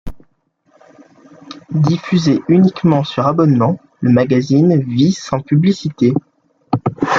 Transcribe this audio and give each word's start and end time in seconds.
Diffusé 1.79 2.41
uniquement 2.47 3.03
sur 3.03 3.27
abonnement, 3.27 3.79
le 3.99 4.09
magazine 4.09 4.81
vit 4.81 5.13
sans 5.13 5.41
publicité. 5.41 6.11